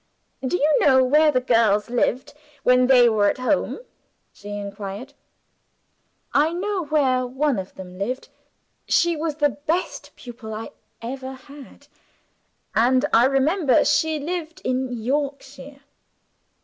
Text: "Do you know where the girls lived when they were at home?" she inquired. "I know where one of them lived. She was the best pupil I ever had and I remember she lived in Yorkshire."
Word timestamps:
"Do 0.43 0.57
you 0.57 0.75
know 0.79 1.03
where 1.03 1.31
the 1.31 1.39
girls 1.39 1.91
lived 1.91 2.33
when 2.63 2.87
they 2.87 3.07
were 3.07 3.29
at 3.29 3.37
home?" 3.37 3.81
she 4.33 4.49
inquired. 4.57 5.13
"I 6.33 6.53
know 6.53 6.85
where 6.85 7.27
one 7.27 7.59
of 7.59 7.75
them 7.75 7.99
lived. 7.99 8.29
She 8.87 9.15
was 9.15 9.35
the 9.35 9.49
best 9.67 10.15
pupil 10.15 10.55
I 10.55 10.71
ever 11.03 11.33
had 11.33 11.85
and 12.73 13.05
I 13.13 13.25
remember 13.25 13.85
she 13.85 14.17
lived 14.17 14.59
in 14.65 14.91
Yorkshire." 14.91 15.81